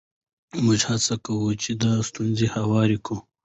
موږ 0.63 0.79
هڅه 0.89 1.15
کوو 1.25 1.49
چې 1.61 1.71
دا 1.83 1.91
ستونزه 2.09 2.45
هواره 2.55 2.97
کړو. 3.05 3.17